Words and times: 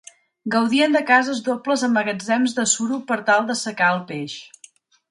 Gaudien 0.55 0.95
de 0.97 1.01
cases 1.09 1.43
dobles 1.49 1.85
amb 1.89 1.95
magatzems 1.99 2.59
de 2.61 2.67
suro 2.75 3.01
per 3.13 3.21
tal 3.31 3.49
d'assecar 3.53 3.97
el 3.99 4.07
peix. 4.13 4.43